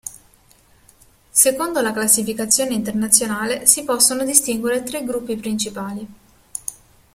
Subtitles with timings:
[1.29, 6.07] Secondo la classificazione internazionale si possono distinguere tre gruppi principali.